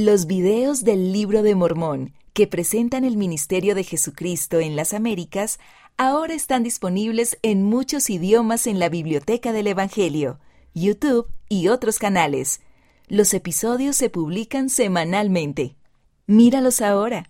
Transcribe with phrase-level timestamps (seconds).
[0.00, 5.58] Los videos del libro de Mormón que presentan el ministerio de Jesucristo en las Américas
[5.96, 10.38] ahora están disponibles en muchos idiomas en la Biblioteca del Evangelio,
[10.72, 12.60] YouTube y otros canales.
[13.08, 15.74] Los episodios se publican semanalmente.
[16.28, 17.26] Míralos ahora.